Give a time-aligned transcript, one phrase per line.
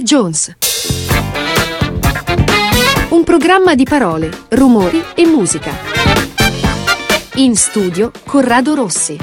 [0.00, 0.02] Mr.
[0.02, 0.56] Jones.
[3.10, 5.72] Un programma di parole, rumori e musica.
[7.34, 9.18] In studio Corrado Rossi.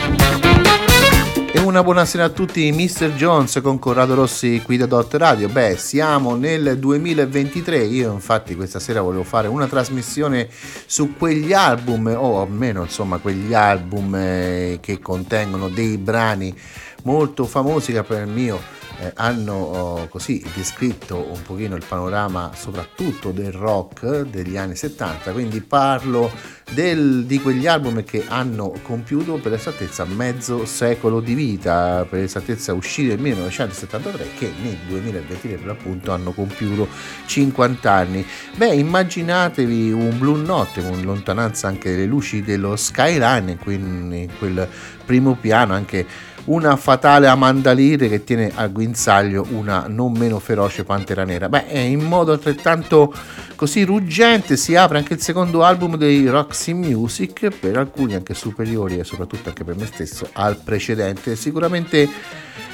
[1.51, 3.13] E una buonasera a tutti, Mr.
[3.15, 5.49] Jones con Corrado Rossi qui da Dot Radio.
[5.49, 7.79] Beh, siamo nel 2023.
[7.85, 10.47] Io, infatti, questa sera volevo fare una trasmissione
[10.85, 16.55] su quegli album, o almeno insomma, quegli album eh, che contengono dei brani
[17.03, 22.51] molto famosi che per il mio eh, hanno oh, così descritto un pochino il panorama
[22.55, 26.31] soprattutto del rock degli anni 70, quindi parlo
[26.71, 32.73] del, di quegli album che hanno compiuto per esattezza mezzo secolo di vita, per esattezza
[32.73, 36.87] usciti nel 1973 che nel 2023 per l'appunto hanno compiuto
[37.25, 38.25] 50 anni.
[38.55, 44.67] Beh, immaginatevi un Blue Notte con lontananza anche delle luci dello skyline, quindi in quel
[45.05, 46.05] primo piano anche
[46.47, 51.49] una fatale Amanda Lear che tiene al guinzaglio una non meno feroce Pantera Nera.
[51.49, 53.13] Beh, in modo altrettanto
[53.55, 58.99] così ruggente si apre anche il secondo album dei Roxy Music, per alcuni anche superiori
[58.99, 61.35] e soprattutto anche per me stesso al precedente.
[61.35, 62.09] Sicuramente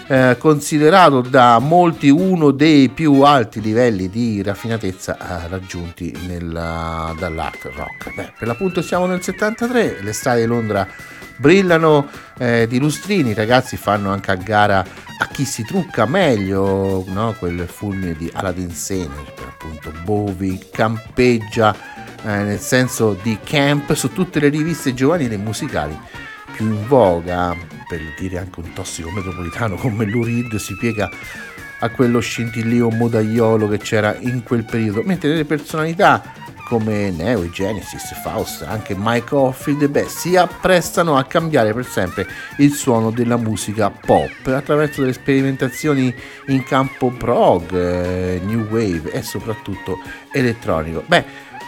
[0.07, 7.69] eh, considerato da molti uno dei più alti livelli di raffinatezza eh, raggiunti nella, dall'art
[7.75, 8.13] rock.
[8.13, 10.88] Beh, per l'appunto siamo nel 73, le strade di Londra
[11.38, 14.86] brillano eh, di lustrini, i ragazzi fanno anche a gara
[15.17, 17.36] a chi si trucca meglio, no?
[17.38, 21.75] quel fulmine di Aladdin Sane, per appunto Bowie campeggia
[22.23, 25.98] eh, nel senso di camp su tutte le riviste giovanili e musicali
[26.53, 27.56] più in voga,
[27.88, 31.09] per dire anche un tossico metropolitano come Lou Reed si piega
[31.80, 36.23] a quello scintillio modaiolo che c'era in quel periodo, mentre le personalità
[36.73, 42.25] come Neo, Genesis, Faust, anche Mike Oldfield, beh, si apprestano a cambiare per sempre
[42.57, 46.11] il suono della musica pop attraverso delle sperimentazioni
[46.47, 50.00] in campo prog, eh, new wave e soprattutto
[50.31, 51.03] elettronico.
[51.06, 51.23] Beh,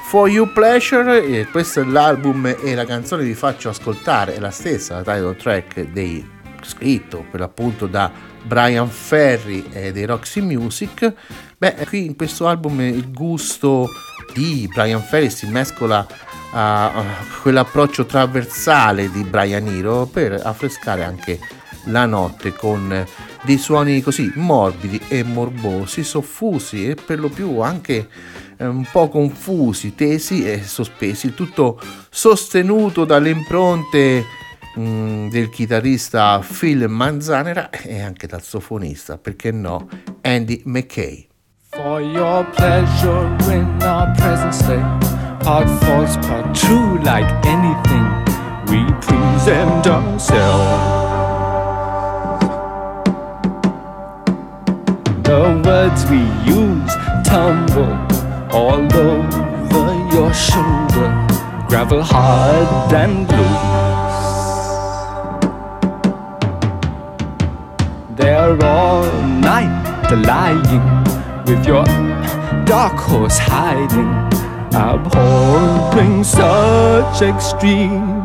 [0.07, 4.49] For You Pleasure, eh, questo è l'album e la canzone vi faccio ascoltare, è la
[4.49, 6.27] stessa, la title track dei
[6.63, 8.11] scritto per l'appunto da
[8.45, 11.13] Brian Ferry e dei Roxy Music.
[11.57, 13.89] Beh, qui in questo album il gusto
[14.33, 16.06] di Brian Ferry si mescola
[16.51, 17.03] a,
[17.41, 21.39] quell'approccio trasversale di Brian Eno per affrescare anche
[21.85, 23.06] la notte con
[23.44, 28.07] dei suoni così morbidi e morbosi, soffusi e per lo più anche
[28.57, 31.79] eh, un po' confusi, tesi e sospesi, tutto
[32.09, 34.25] sostenuto dalle impronte
[34.78, 39.88] mm, del chitarrista Phil Manzanera e anche dal sofonista, perché no,
[40.22, 41.28] Andy McKay.
[41.72, 44.81] For your pleasure in our present state,
[45.44, 48.24] part false, part true, like anything,
[48.68, 51.03] we present ourselves.
[55.24, 56.94] The words we use
[57.25, 57.97] tumble
[58.52, 61.12] all over your shoulder,
[61.68, 63.84] gravel hard and loose.
[68.45, 71.03] All night lying
[71.47, 71.83] with your
[72.63, 74.13] dark horse hiding,
[74.72, 78.25] abhorring such extreme.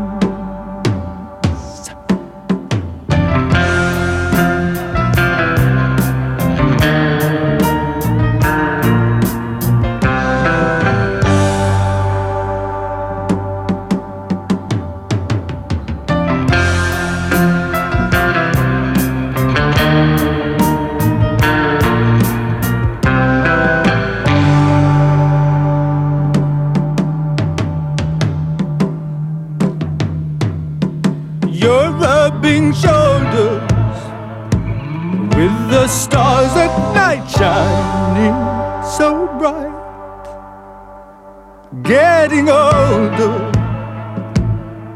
[41.82, 43.50] getting older,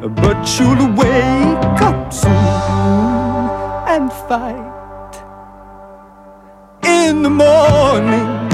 [0.09, 2.32] but you'll wake up soon
[3.88, 5.15] and fight
[6.85, 8.50] in the morning.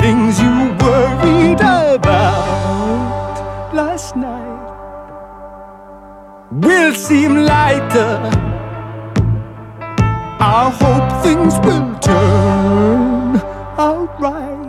[0.00, 2.14] Things you worried about
[3.74, 4.54] last night
[6.52, 8.30] will seem lighter.
[10.40, 13.36] I hope things will turn
[13.76, 14.63] out right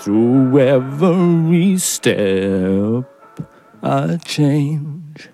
[0.00, 3.04] through every step
[3.82, 5.28] I change.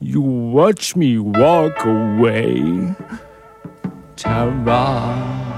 [0.00, 2.94] You watch me walk away,
[4.16, 5.49] Tara.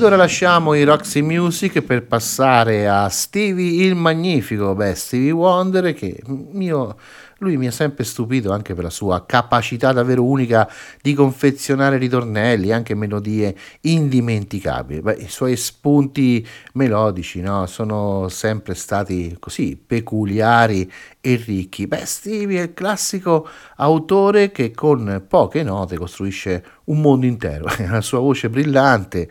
[0.00, 5.92] Ed ora lasciamo i Roxy Music per passare a Stevie il Magnifico, beh, Stevie Wonder
[5.92, 6.96] che mio
[7.40, 10.70] lui mi ha sempre stupito anche per la sua capacità davvero unica
[11.02, 15.02] di confezionare ritornelli, anche melodie indimenticabili.
[15.02, 17.66] Beh, I suoi spunti melodici no?
[17.66, 20.90] sono sempre stati così peculiari
[21.20, 21.86] e ricchi.
[21.86, 27.66] Beh, Stevie è il classico autore che con poche note costruisce un mondo intero.
[27.88, 29.28] la sua voce brillante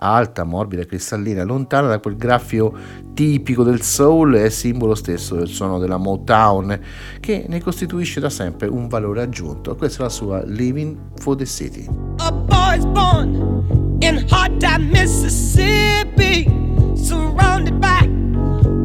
[0.00, 2.72] alta, morbida, cristallina, lontana da quel graffio
[3.14, 6.78] tipico del soul e simbolo stesso del suono della Motown,
[7.18, 9.74] che ne costituisce da sempre un valore aggiunto.
[9.74, 11.88] Questa è la sua Living for the City.
[12.18, 16.46] A boy's born in hot time Mississippi,
[16.94, 18.08] surrounded by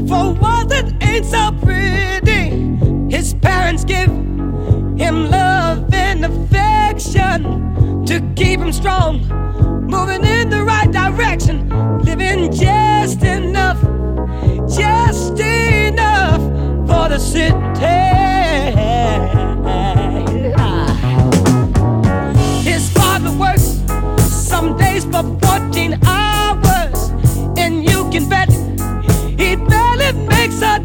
[0.08, 2.50] four walls that ain't so pretty.
[3.08, 4.10] His parents give
[4.96, 9.44] him love and affection to keep him strong.
[9.94, 10.63] moving in the
[11.16, 13.80] direction, living just enough,
[14.68, 16.42] just enough
[16.88, 17.54] for the city.
[22.70, 23.82] His father works
[24.32, 27.12] some days for 14 hours,
[27.58, 28.50] and you can bet
[29.40, 30.80] he barely makes a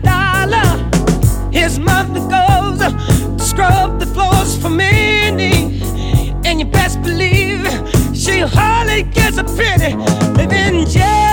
[9.04, 9.94] think it's a pity
[10.34, 11.27] living jail.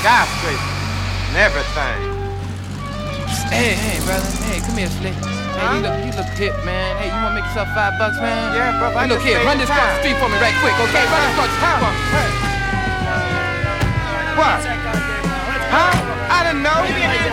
[0.00, 0.72] Skyscraper
[1.28, 1.98] and everything.
[3.50, 4.30] Hey, hey, brother.
[4.46, 5.14] Hey, come here, Slick.
[5.14, 5.74] Hey, Huh?
[5.74, 6.94] you look, you look hip, man.
[7.02, 8.54] Hey, you wanna make yourself five bucks, man?
[8.54, 10.76] Yeah, brother, I Hey, look here, run this across the street for me right quick,
[10.86, 11.02] okay?
[11.02, 12.00] Run this across the street for me.
[12.14, 12.30] Hey.
[14.38, 14.58] What?
[15.74, 15.92] Huh?
[16.30, 16.78] I didn't know.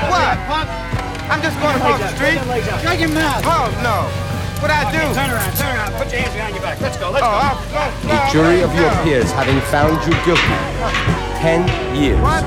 [0.10, 0.36] What?
[1.30, 2.40] I'm just going across the street.
[2.82, 3.46] Shut your mouth.
[3.46, 4.10] Oh, no.
[4.62, 5.06] What I do?
[5.14, 5.94] Turn around, turn around.
[6.02, 6.82] Put your hands behind your back.
[6.82, 7.38] Let's go, let's Oh, go.
[7.46, 8.10] I'll go.
[8.10, 11.15] The jury of your peers having found you guilty.
[11.36, 11.62] Ten
[11.96, 12.20] years.
[12.22, 12.44] What?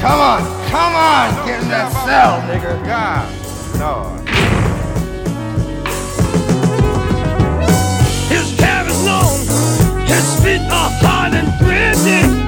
[0.00, 2.84] Come on, come on, get in that cell, nigga.
[2.84, 3.26] God,
[3.80, 4.20] Lord.
[8.28, 9.38] His hair is long,
[10.06, 12.43] his feet are hard and gritty.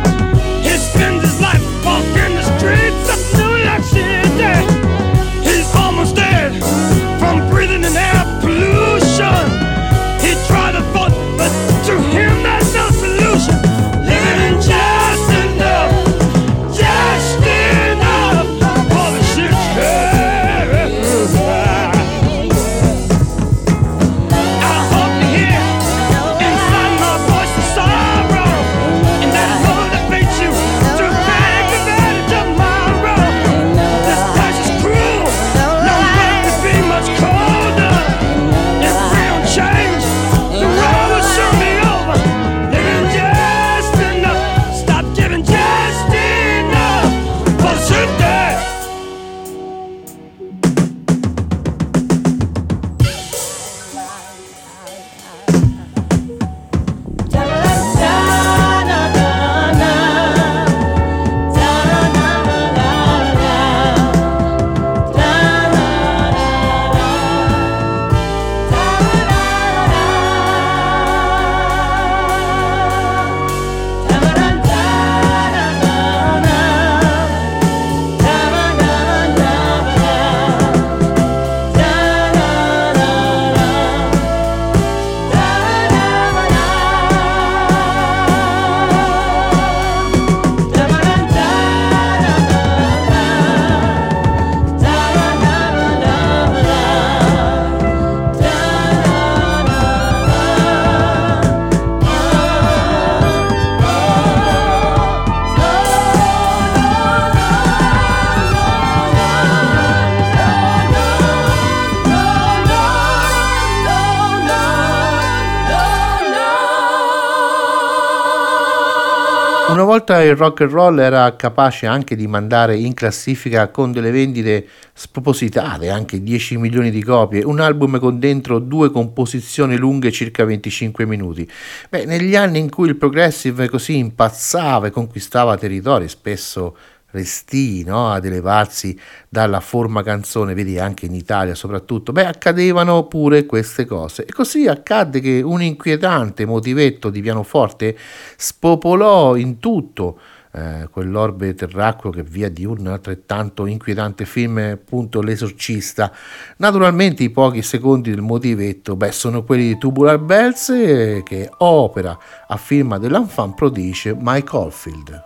[120.06, 124.64] Volta il rock and roll era capace anche di mandare in classifica con delle vendite
[124.92, 131.06] spropositate, anche 10 milioni di copie, un album con dentro due composizioni lunghe circa 25
[131.06, 131.50] minuti.
[131.88, 136.76] Beh, negli anni in cui il progressive così impazzava e conquistava territori spesso
[137.16, 138.10] resti no?
[138.10, 138.98] ad elevarsi
[139.28, 144.24] dalla forma canzone, vedi anche in Italia soprattutto, beh accadevano pure queste cose.
[144.24, 147.96] E così accadde che un inquietante motivetto di pianoforte
[148.36, 150.18] spopolò in tutto
[150.56, 156.10] eh, quell'orbe terracqueo che via di un altrettanto inquietante film appunto L'esorcista.
[156.56, 162.18] Naturalmente i pochi secondi del motivetto beh sono quelli di Tubular Bells eh, che opera
[162.46, 165.25] a firma dell'enfant prodige Mike Oldfield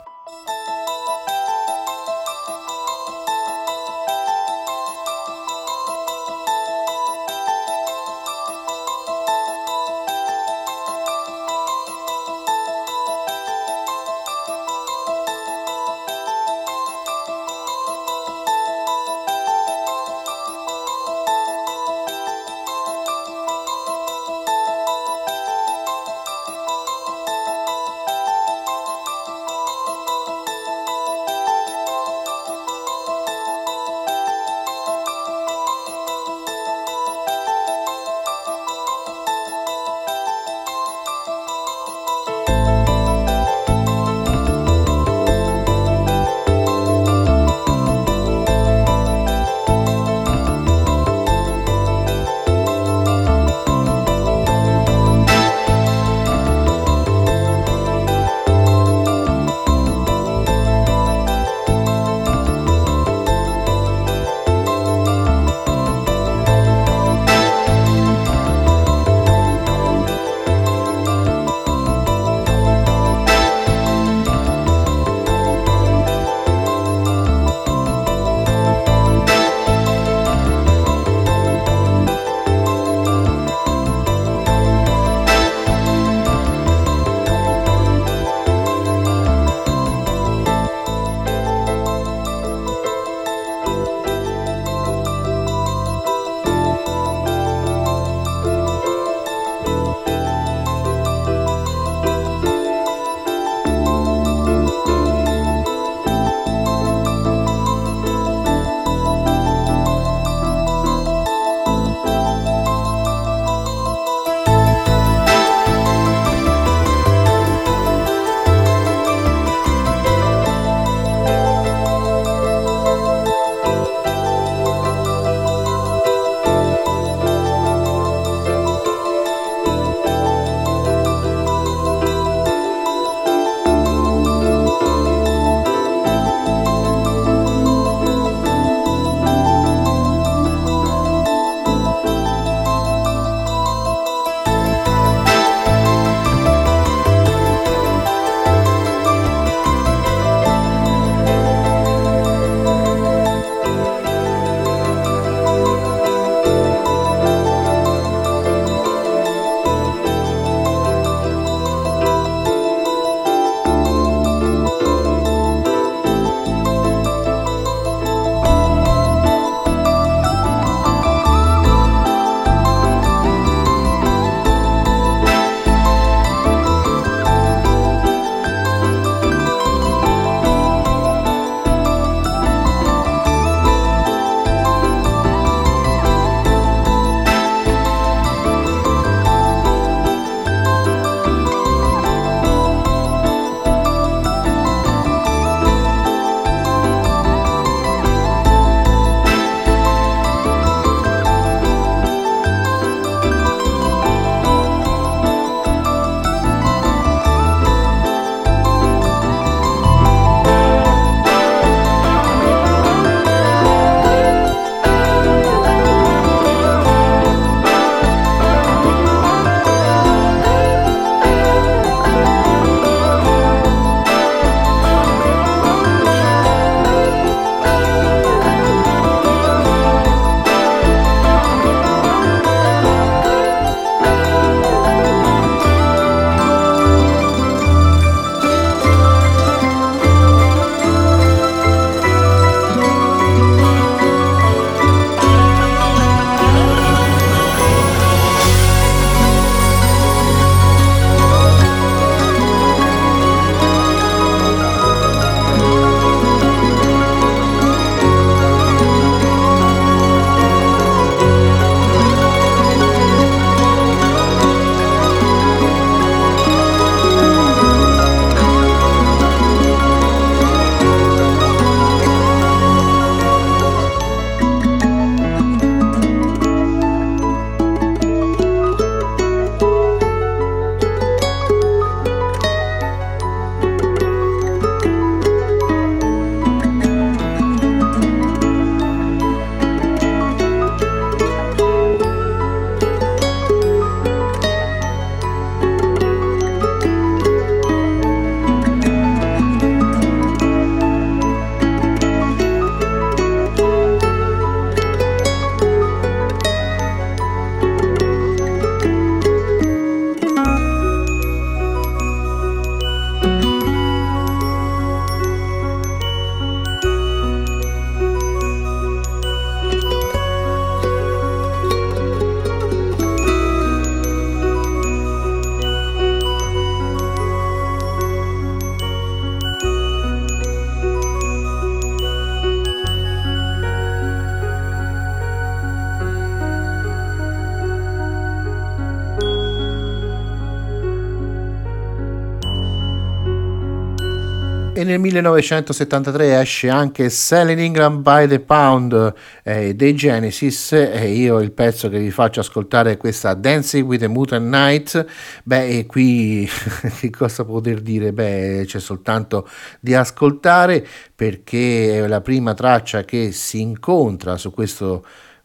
[345.01, 351.89] 1973 esce anche Selling England by the Pound eh, dei Genesis e io il pezzo
[351.89, 355.07] che vi faccio ascoltare è questa Dancing with the Mutant Night.
[355.43, 356.49] Beh, e qui
[357.01, 358.13] che cosa poter dire?
[358.13, 359.49] Beh, c'è soltanto
[359.81, 365.05] di ascoltare perché è la prima traccia che si incontra su questo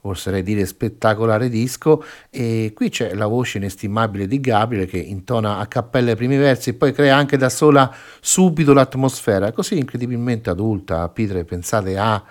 [0.09, 5.67] oserei dire spettacolare disco e qui c'è la voce inestimabile di Gabriele che intona a
[5.67, 11.07] cappella i primi versi e poi crea anche da sola subito l'atmosfera così incredibilmente adulta
[11.09, 12.23] Peter pensate a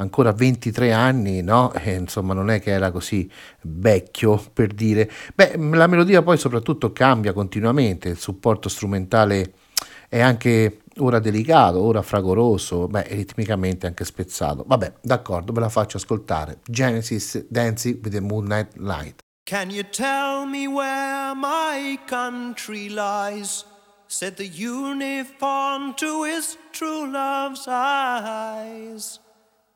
[0.00, 1.72] ancora 23 anni, no?
[1.74, 3.30] E, insomma, non è che era così
[3.62, 5.10] vecchio per dire.
[5.34, 9.52] Beh, la melodia poi soprattutto cambia continuamente, il supporto strumentale
[10.08, 14.64] è anche ora delicato, ora fragoroso, beh, ritmicamente anche spezzato.
[14.66, 16.60] Vabbè, d'accordo, ve la faccio ascoltare.
[16.70, 19.22] Genesis Dancing with the Moonlight Light.
[19.44, 23.64] Can you tell me where my country lies?
[24.06, 29.20] Said the uniform to his true love's eyes.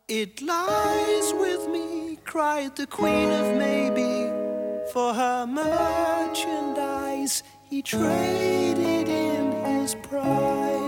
[0.06, 4.30] It lies with me, cried the Queen of Maybe,
[4.92, 10.83] for her merchandise he traded in his prize.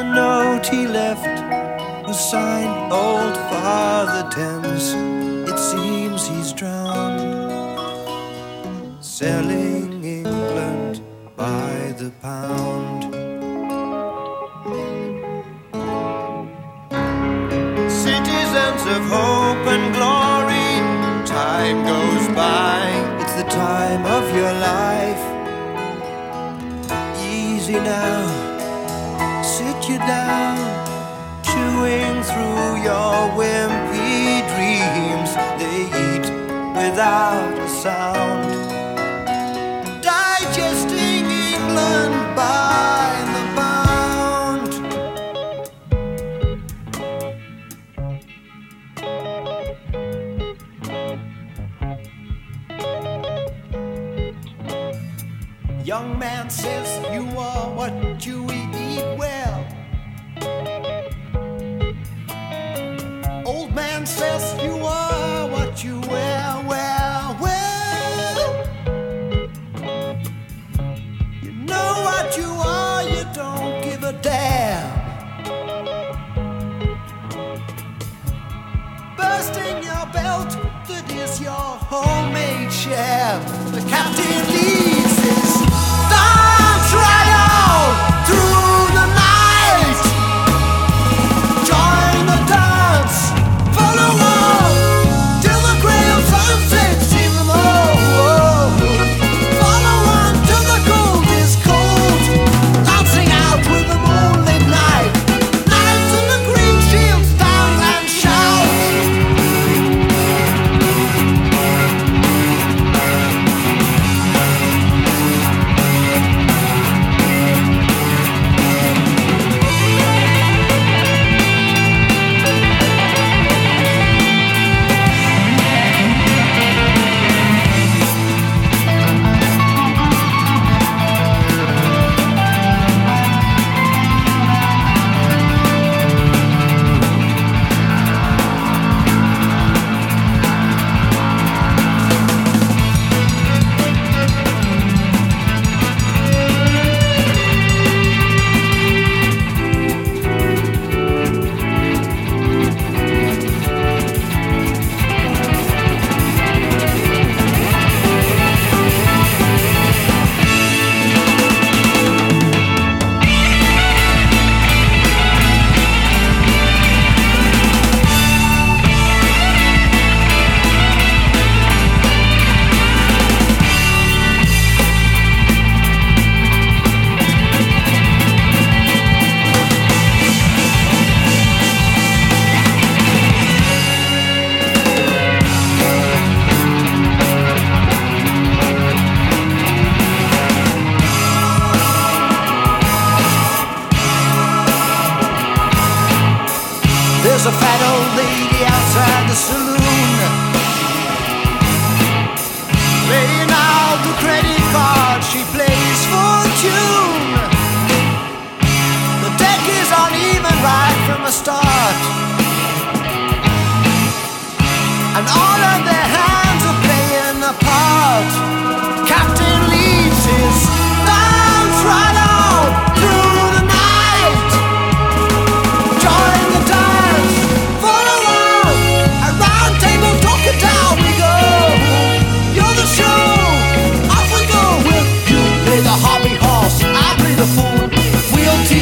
[0.00, 1.26] The note he left
[2.06, 4.94] was signed Old Father Thames.
[5.50, 7.20] It seems he's drowned,
[9.04, 9.69] selling
[37.00, 37.39] verdad.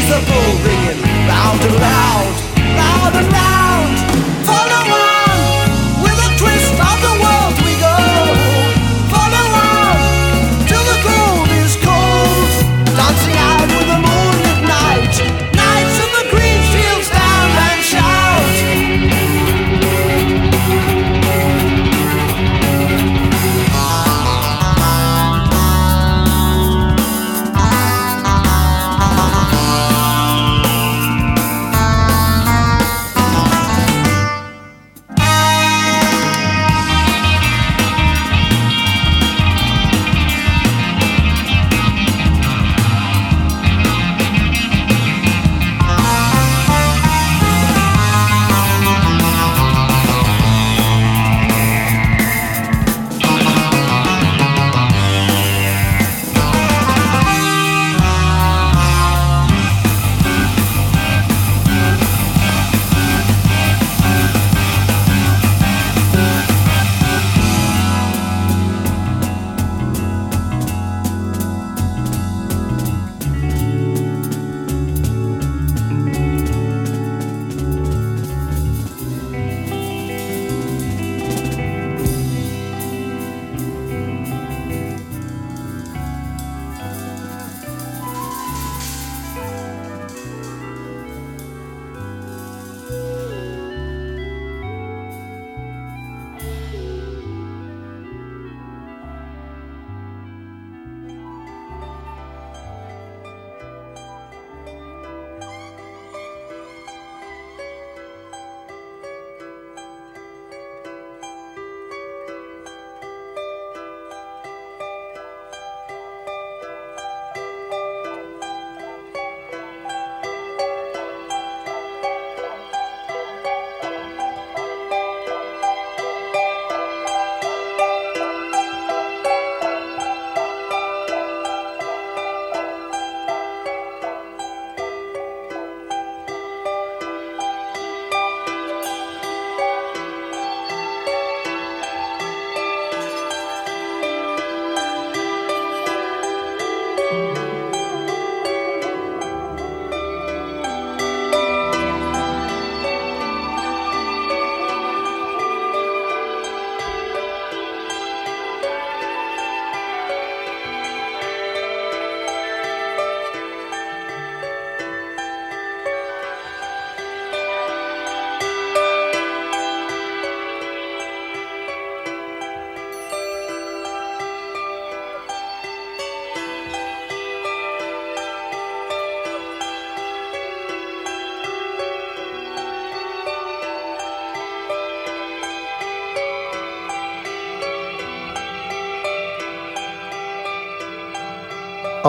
[0.09, 0.68] merciful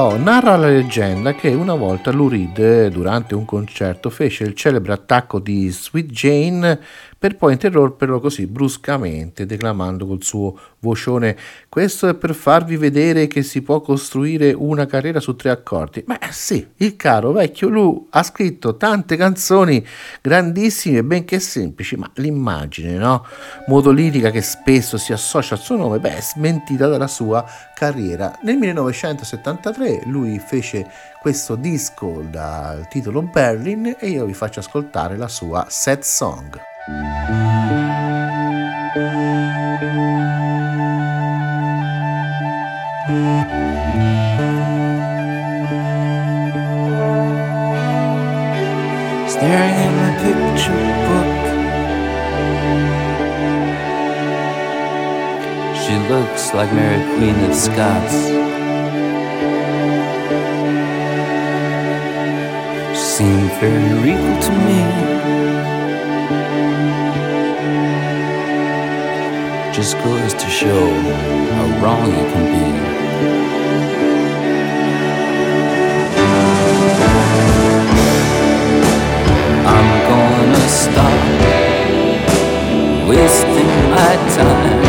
[0.01, 4.93] Oh, narra la leggenda che una volta Lou Reed, durante un concerto, fece il celebre
[4.93, 6.79] attacco di Sweet Jane
[7.19, 11.36] per poi interromperlo così bruscamente, declamando col suo vocione:
[11.67, 16.01] Questo è per farvi vedere che si può costruire una carriera su tre accordi.
[16.08, 19.86] Ma sì, il caro vecchio Lou ha scritto tante canzoni
[20.21, 23.25] grandissime, benché semplici, ma l'immagine, no?
[23.67, 28.39] Modo lirica che spesso si associa al suo nome, beh, è smentita dalla sua carriera.
[28.43, 30.88] Nel 1973 lui fece
[31.21, 36.68] questo disco dal titolo Berlin e io vi faccio ascoltare la sua set song.
[36.89, 37.06] Staring
[50.17, 51.32] picture book.
[55.78, 58.17] She looks like Mary Queen of Scots.
[62.97, 65.09] She seemed very regal to me.
[69.79, 70.89] Just goes to show
[71.53, 72.65] how wrong it can be.
[79.75, 81.19] I'm gonna stop
[83.07, 84.83] wasting my time.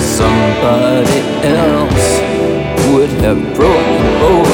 [0.00, 2.08] Somebody else
[2.86, 4.47] would have broken of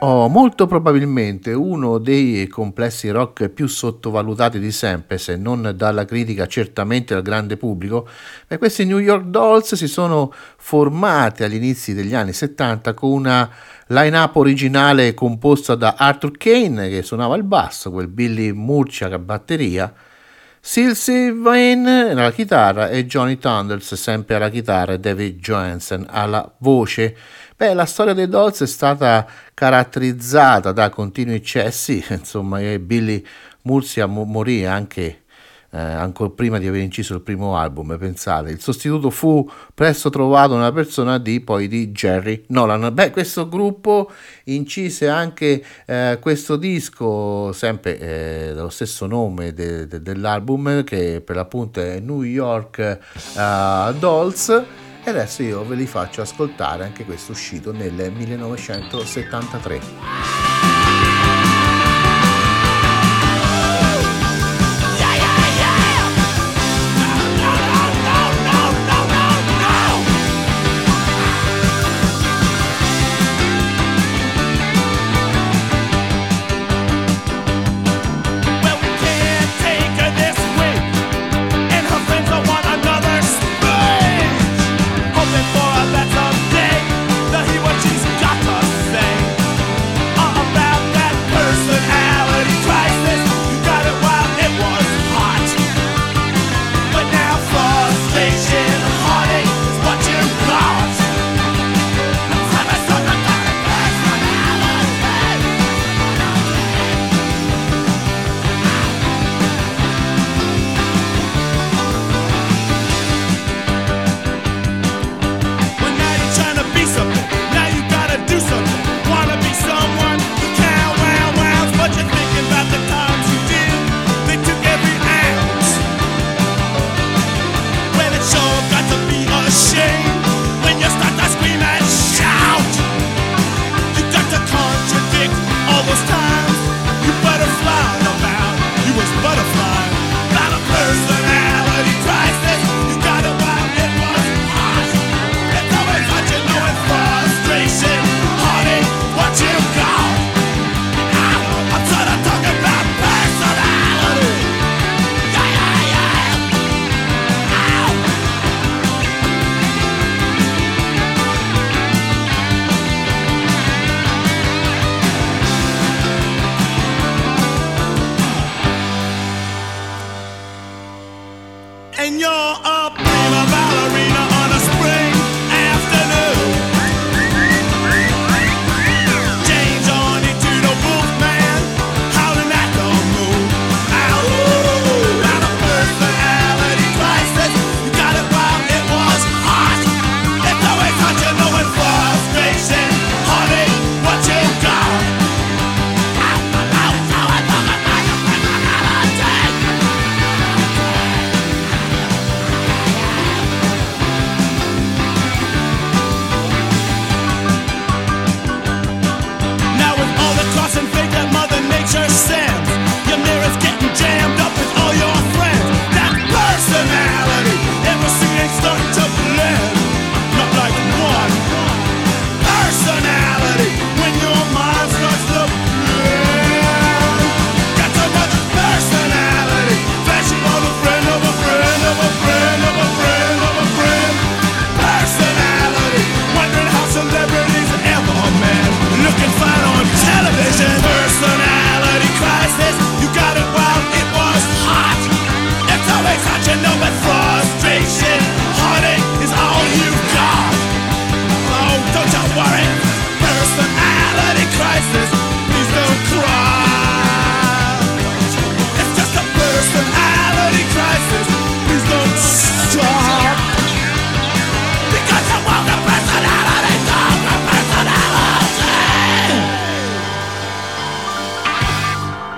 [0.00, 6.46] Oh, molto probabilmente uno dei complessi rock più sottovalutati di sempre, se non dalla critica,
[6.46, 8.06] certamente dal grande pubblico.
[8.46, 13.48] Beh, questi New York Dolls si sono formati agli inizi degli anni 70 con una
[13.86, 19.90] line-up originale composta da Arthur Kane che suonava il basso, quel Billy Murcia a batteria,
[20.60, 27.16] Silsey Vane alla chitarra e Johnny Thunders sempre alla chitarra e David Johansen alla voce.
[27.56, 33.24] Beh, la storia dei Dolls è stata caratterizzata da continui eccessi, insomma, Billy
[33.62, 35.22] Murcia morì anche
[35.74, 38.50] eh, ancora prima di aver inciso il primo album, pensate.
[38.50, 42.94] Il sostituto fu presto trovato nella persona di, poi, di Jerry Nolan.
[42.94, 44.10] Beh, questo gruppo
[44.44, 51.34] incise anche eh, questo disco, sempre eh, dello stesso nome de- de- dell'album, che per
[51.34, 52.98] l'appunto è New York
[53.34, 54.92] uh, Dolls.
[55.06, 60.43] E adesso io ve li faccio ascoltare anche questo uscito nel 1973.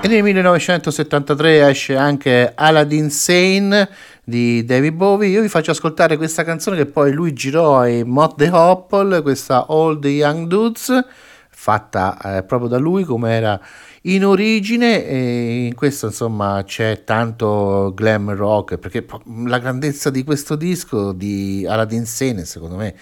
[0.07, 3.89] E nel 1973 esce anche Aladdin Sane
[4.23, 5.29] di David Bowie.
[5.31, 9.67] Io vi faccio ascoltare questa canzone che poi lui girò ai Mott the Hopple, questa
[9.69, 11.05] All the Young Dudes,
[11.51, 13.61] fatta eh, proprio da lui come era
[14.03, 19.05] in origine e in questo insomma c'è tanto glam rock perché
[19.47, 22.95] la grandezza di questo disco di Aladdin Sane secondo me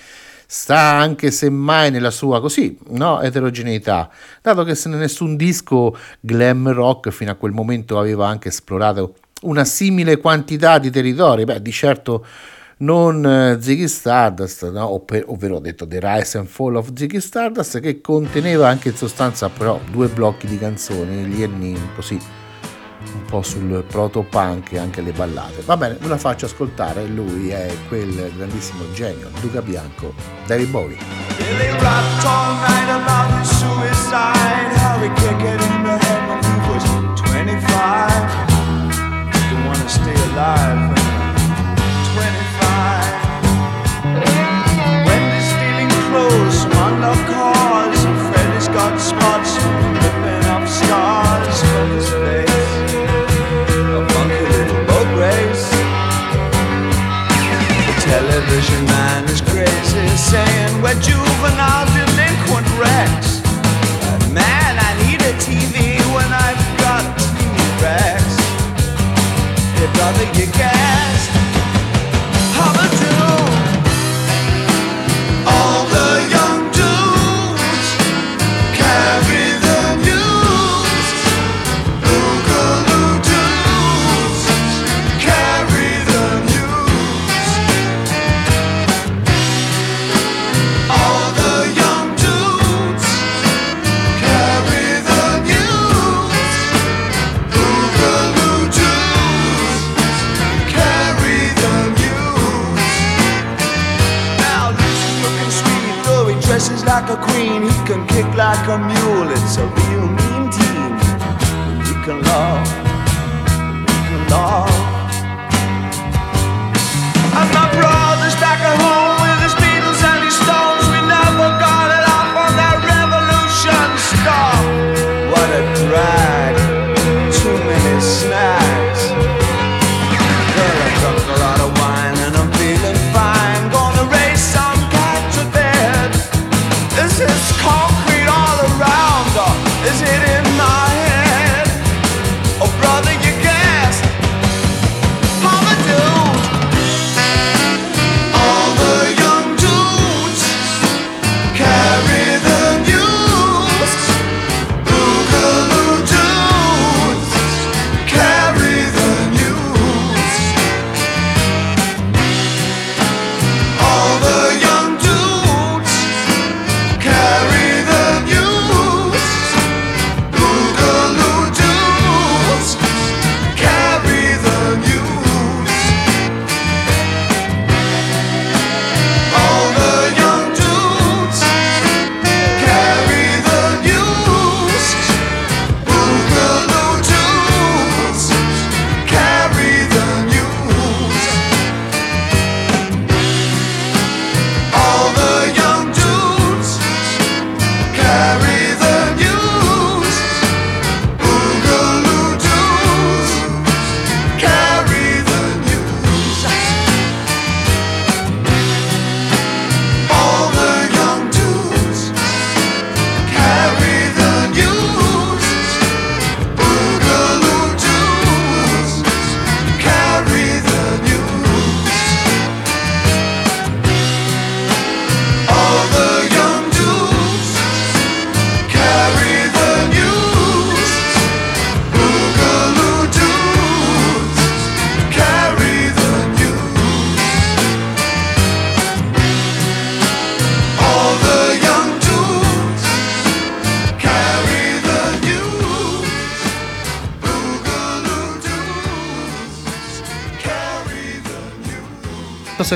[0.57, 4.09] sta anche semmai nella sua così, no, eterogeneità,
[4.41, 10.19] dato che nessun disco glam rock fino a quel momento aveva anche esplorato una simile
[10.19, 12.25] quantità di territori, beh, di certo
[12.79, 14.91] non eh, Ziggy Stardust, no?
[14.91, 19.49] Oppure- ovvero detto The Rise and Fall of Ziggy Stardust, che conteneva anche in sostanza
[19.49, 22.44] però due blocchi di canzoni, gli enni così
[23.13, 25.63] un po' sul proto-punk e anche le ballate.
[25.65, 30.15] Va bene, ve la faccio ascoltare, lui è quel grandissimo genio, Duca Bianco,
[30.47, 30.99] David Bowie.
[32.27, 34.45] All night about his suicide.
[60.17, 63.43] Saying we're juvenile delinquent wrecks.
[64.33, 68.25] Man, I need a TV when I've got T-Rex.
[69.77, 70.74] Hey brother, you gassed.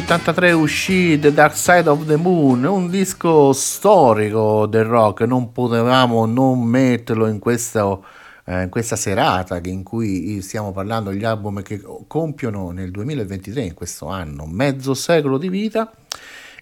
[0.01, 6.24] 73 uscì The Dark Side of the Moon, un disco storico del rock, non potevamo
[6.24, 7.99] non metterlo in questa,
[8.44, 13.74] eh, in questa serata in cui stiamo parlando gli album che compiono nel 2023, in
[13.74, 15.90] questo anno, mezzo secolo di vita.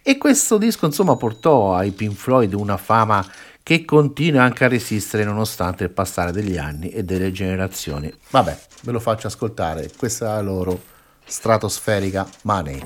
[0.03, 3.23] E questo disco insomma portò ai Pink Floyd una fama
[3.63, 8.11] che continua anche a resistere nonostante il passare degli anni e delle generazioni.
[8.31, 10.95] Vabbè, ve lo faccio ascoltare, questa è la loro
[11.27, 12.81] stratosferica Money.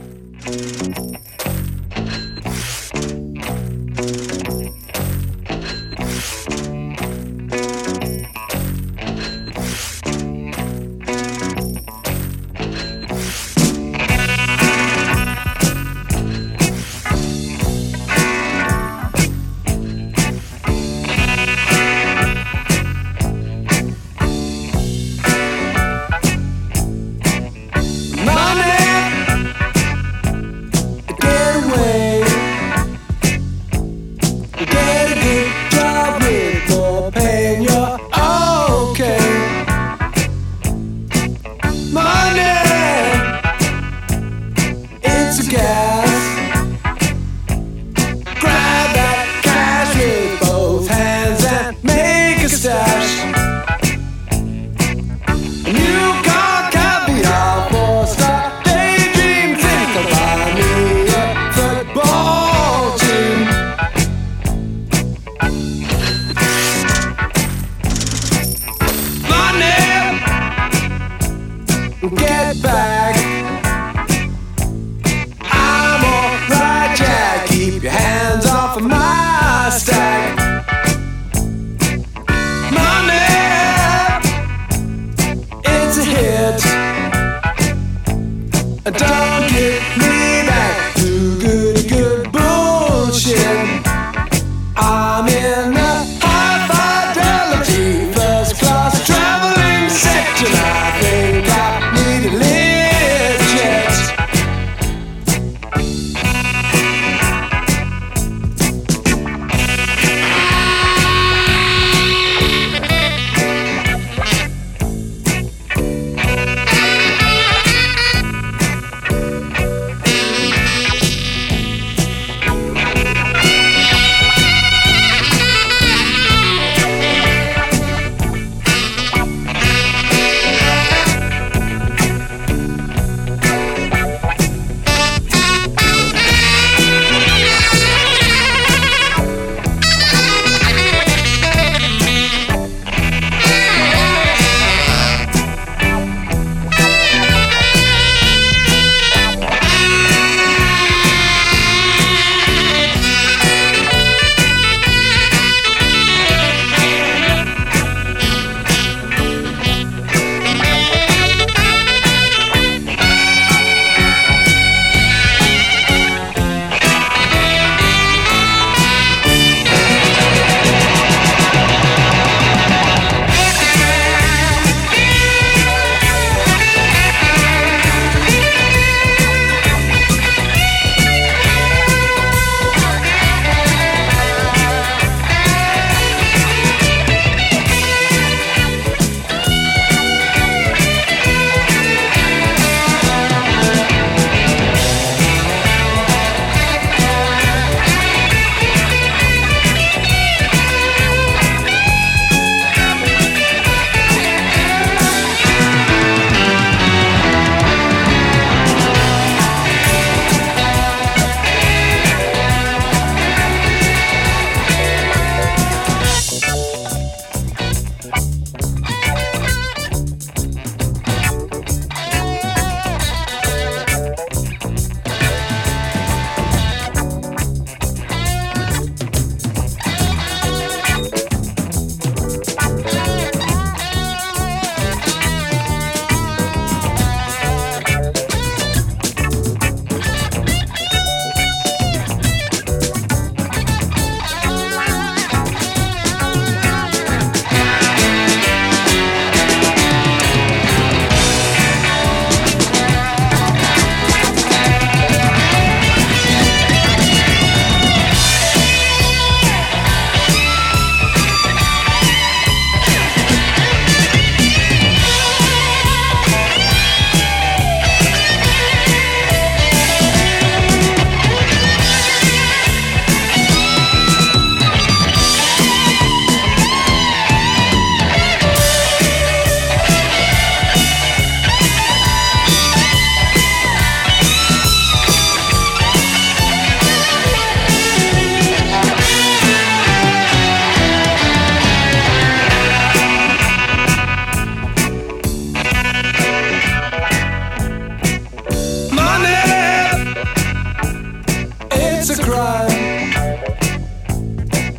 [302.18, 302.70] a crime.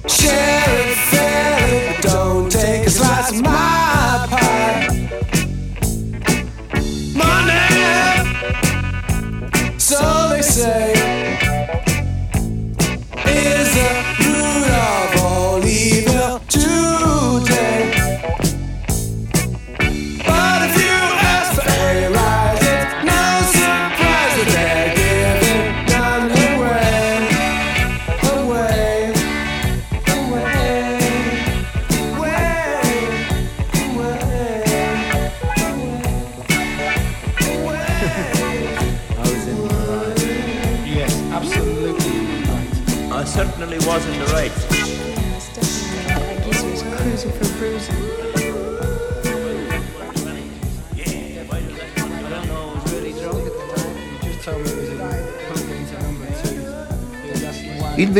[0.08, 0.61] Share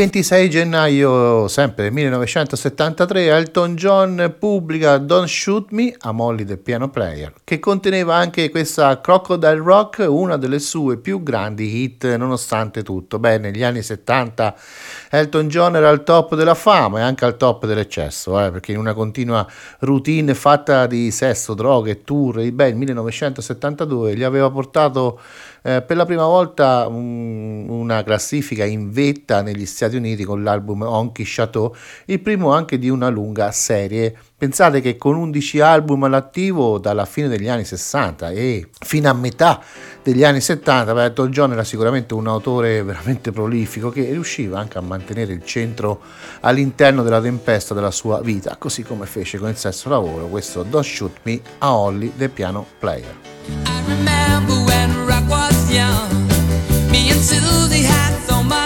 [0.02, 6.90] 26 gennaio, sempre del 1973, Elton John pubblica Don't Shoot Me a Molly del piano
[6.90, 13.20] player, che conteneva anche questa Crocodile Rock, una delle sue più grandi hit nonostante tutto.
[13.20, 14.56] Beh, negli anni 70
[15.08, 18.78] Elton John era al top della fama e anche al top dell'eccesso, eh, perché in
[18.78, 19.46] una continua
[19.80, 25.20] routine fatta di sesso, droghe, tour, il 1972 gli aveva portato
[25.64, 30.82] eh, per la prima volta un- una classifica in vetta negli Stati Uniti con l'album
[30.82, 31.74] Honky Chateau,
[32.06, 34.16] il primo anche di una lunga serie.
[34.36, 39.62] Pensate che con 11 album all'attivo dalla fine degli anni 60 e fino a metà
[40.02, 44.78] degli anni 70, beh, Elton John era sicuramente un autore veramente prolifico che riusciva anche
[44.78, 46.00] a mantenere il centro
[46.40, 50.84] all'interno della tempesta della sua vita, così come fece con il sesto lavoro, questo Don't
[50.84, 53.72] Shoot Me a Holly del piano player.
[53.86, 56.10] remember when rock was young.
[56.90, 58.61] Me and Susie had so much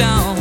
[0.00, 0.39] down.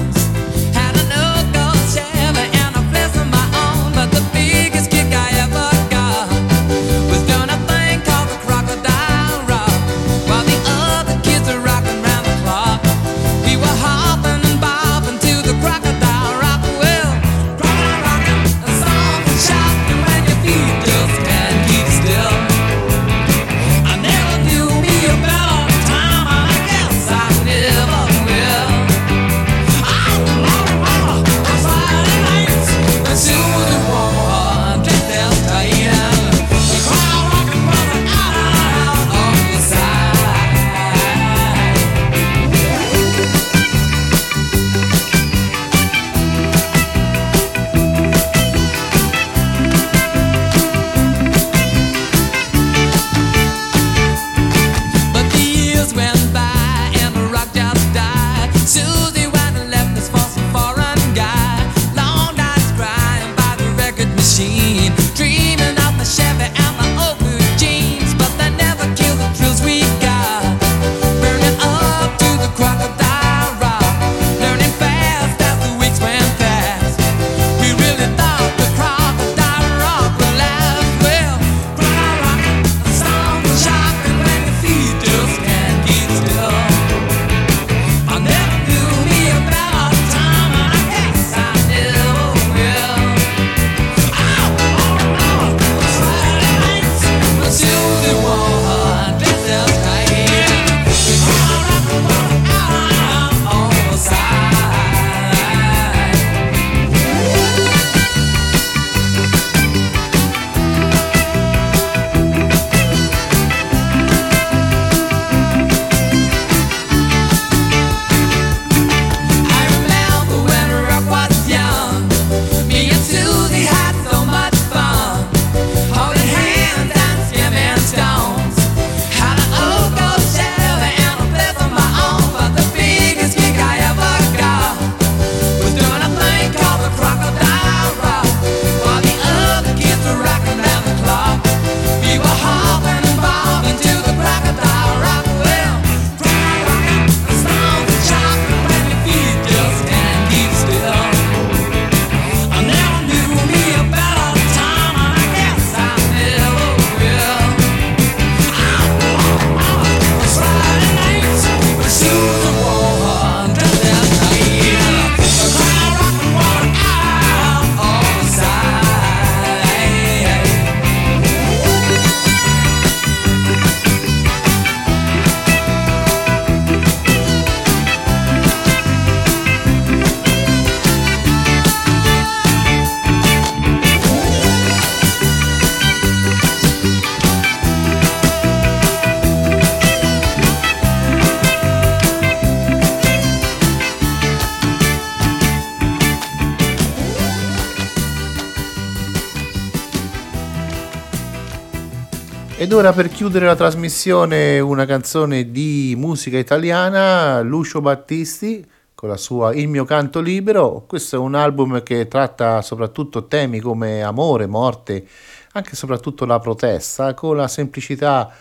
[202.79, 208.65] Ora per chiudere la trasmissione una canzone di musica italiana, Lucio Battisti
[208.95, 210.85] con la sua Il mio canto libero.
[210.87, 215.05] Questo è un album che tratta soprattutto temi come amore, morte,
[215.51, 218.31] anche e soprattutto la protesta, con la semplicità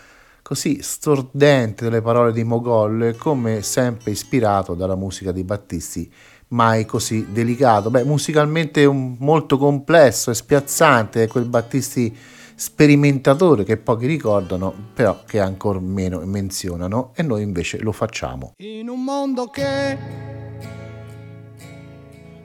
[0.41, 6.09] così stordente delle parole di Mogol, come sempre ispirato dalla musica di Battisti,
[6.49, 7.89] mai così delicato.
[7.89, 15.79] Beh, musicalmente molto complesso e spiazzante, quel Battisti sperimentatore che pochi ricordano, però che ancora
[15.79, 18.51] meno menzionano, e noi invece lo facciamo.
[18.57, 19.97] In un mondo che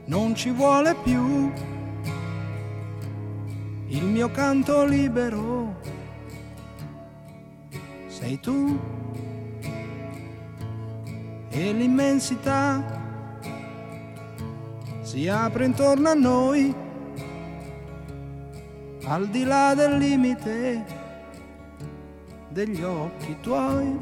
[0.04, 1.50] non ci vuole più
[3.88, 5.80] il mio canto libero
[8.06, 8.78] sei tu
[11.48, 13.02] e l'immensità
[15.00, 16.83] si apre intorno a noi
[19.06, 20.84] al di là del limite
[22.48, 23.98] degli occhi tuoi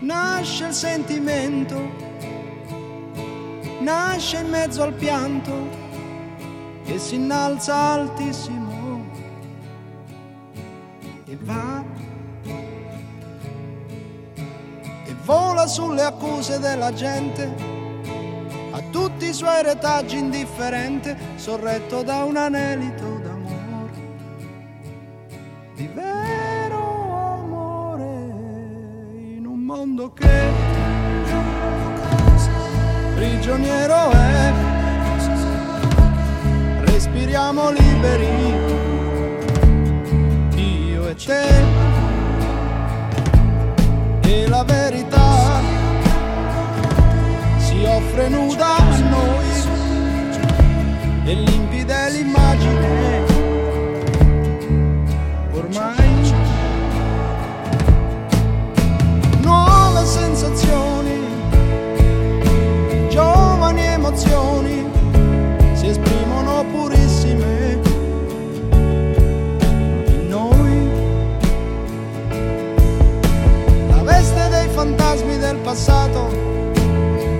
[0.00, 1.80] nasce il sentimento
[3.80, 5.52] nasce in mezzo al pianto
[6.84, 9.04] e si innalza altissimo
[11.26, 11.84] e va
[15.04, 17.73] e vola sulle accuse della gente
[19.24, 23.92] tutti i suoi retaggi indifferente sorretto da un anelito d'amore.
[25.74, 28.04] Di vero amore
[29.36, 30.42] in un mondo che
[33.14, 34.52] prigioniero è.
[36.80, 38.52] Respiriamo liberi,
[40.56, 41.46] io e te,
[44.20, 45.62] e la verità
[47.56, 48.83] si offre nuda
[52.14, 53.24] limpida è l'immagine,
[55.52, 56.32] ormai
[59.40, 61.18] nuove sensazioni,
[63.08, 64.86] giovani emozioni
[65.72, 67.80] si esprimono purissime
[70.06, 70.90] in noi.
[73.88, 76.28] La veste dei fantasmi del passato,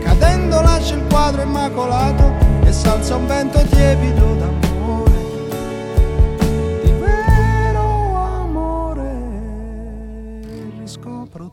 [0.03, 2.33] cadendo lascia il quadro immacolato
[2.64, 4.34] e salza un vento tiepido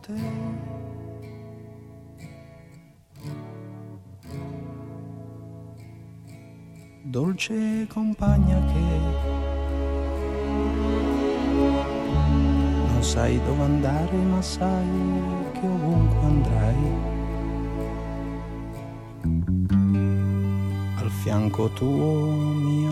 [0.02, 0.12] riscopro te.
[7.04, 8.80] dolce compagna che
[12.86, 14.86] non sai dove andare ma sai
[15.52, 17.20] che ovunque andrai
[20.96, 22.91] al fianco tuo mi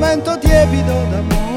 [0.00, 1.53] vento tiepido d'amore.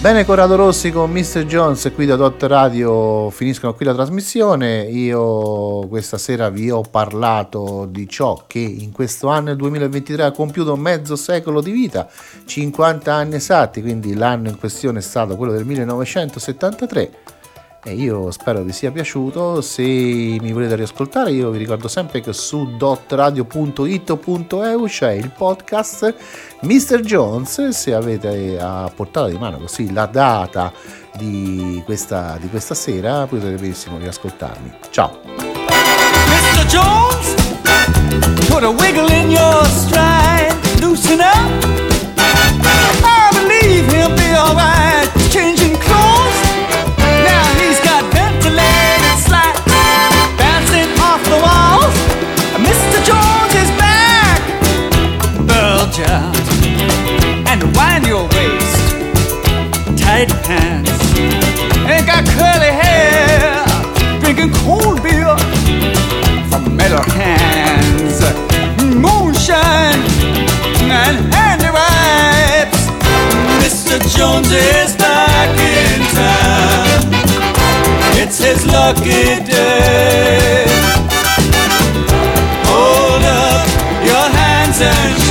[0.00, 1.44] Bene Corrado Rossi con Mr.
[1.44, 4.84] Jones qui da Dot Radio finiscono qui la trasmissione.
[4.84, 10.30] Io questa sera vi ho parlato di ciò che in questo anno il 2023 ha
[10.30, 12.08] compiuto mezzo secolo di vita,
[12.46, 17.10] 50 anni esatti, quindi l'anno in questione è stato quello del 1973.
[17.82, 22.34] E io spero vi sia piaciuto, se mi volete riascoltare io vi ricordo sempre che
[22.34, 26.14] su dotradio.it.eu c'è il podcast
[26.60, 27.00] Mr.
[27.00, 30.70] Jones, se avete a portata di mano così la data
[31.16, 34.72] di questa, di questa sera potete benissimo riascoltarmi.
[34.90, 35.18] Ciao!
[35.26, 36.66] Mr.
[36.66, 37.34] Jones,
[38.50, 41.64] put a wiggle in your stride, loosen up.
[42.18, 44.99] I believe he'll be alright.
[56.00, 56.46] shirt
[57.50, 58.80] and wind your waist.
[60.00, 60.90] Tight pants
[61.92, 63.64] and got curly hair.
[64.20, 65.36] Drinking cold beer
[66.48, 68.16] from metal cans.
[69.04, 70.02] Moonshine
[71.00, 72.82] and handy wipes.
[73.62, 73.96] Mr.
[74.16, 77.00] Jones is back in town.
[78.22, 80.64] It's his lucky day.
[82.70, 83.66] Hold up
[84.04, 85.29] your hands and